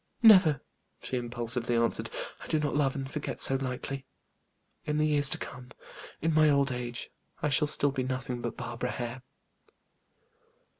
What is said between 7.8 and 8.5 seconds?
be nothing